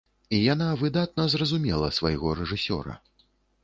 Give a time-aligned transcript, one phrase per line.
[0.37, 3.01] І яна выдатна зразумела свайго рэжысёра.